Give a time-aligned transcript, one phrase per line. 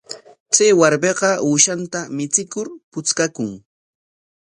[0.53, 3.49] Chay warmiqa uushanta michikur puchkakun.